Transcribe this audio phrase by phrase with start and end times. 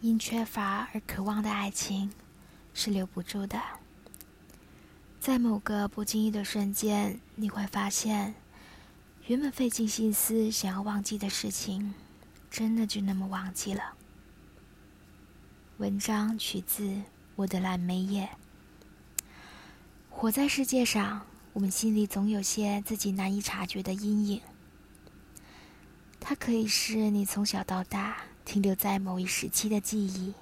[0.00, 2.10] 因缺乏而渴望的爱情
[2.72, 3.60] 是留不住的。
[5.18, 8.34] 在某个不经意的瞬间，你会发现，
[9.26, 11.94] 原本费尽心思想要忘记的事情，
[12.48, 13.82] 真的就那么忘记了。
[15.78, 17.02] 文章取自
[17.34, 18.28] 我的蓝莓叶。
[20.08, 24.40] 活在世界上，我们心里总有些自己难以察觉的阴影。
[26.20, 28.18] 它可以是你从小到大
[28.48, 30.32] 停留在某一时期的记忆，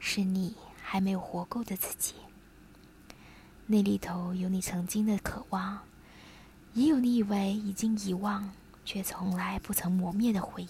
[0.00, 2.14] 是你还没有活够的自己。
[3.64, 5.78] 那里头有你曾经的渴望，
[6.74, 8.52] 也有你以为已经遗忘
[8.84, 10.68] 却从来不曾磨灭的回忆，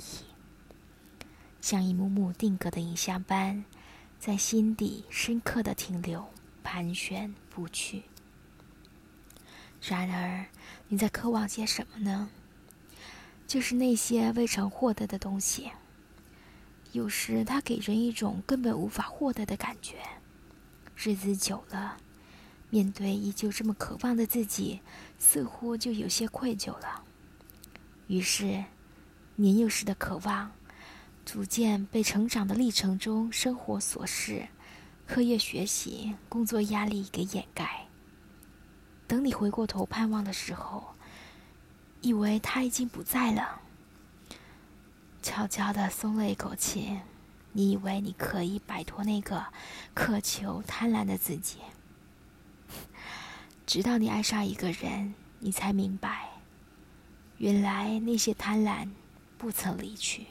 [1.63, 3.65] 像一幕幕定格的影像般，
[4.21, 6.29] 在心底深刻的停留、
[6.63, 8.03] 盘旋不去。
[9.81, 10.45] 然而，
[10.89, 12.29] 你在渴望些什么呢？
[13.47, 15.71] 就是那些未曾获得的东西。
[16.93, 19.97] 有时，它给人一种根本无法获得的感觉。
[20.97, 21.97] 日子久了，
[22.71, 24.81] 面对依旧这么渴望的自己，
[25.19, 27.05] 似乎就有些愧疚了。
[28.07, 28.65] 于是，
[29.37, 30.51] 年幼时的渴望，
[31.25, 34.49] 逐渐被成长的历程中生活琐事、
[35.07, 37.87] 课业学习、工作压力给掩盖。
[39.07, 40.89] 等你回过头盼望的时候，
[42.01, 43.61] 以为他已经不在了，
[45.29, 46.99] 悄悄的松了一口气。
[47.53, 49.45] 你以为你可以摆脱那个
[49.93, 51.59] 渴求、贪婪的自己，
[53.67, 56.31] 直到你爱上一个人，你才明白，
[57.37, 58.89] 原来那些贪婪
[59.37, 60.27] 不曾离去。